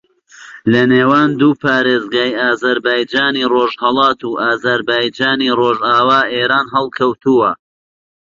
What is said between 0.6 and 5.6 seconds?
لە نێوان دوو پارێزگای ئازەربایجانی ڕۆژھەڵات و ئازەربایجانی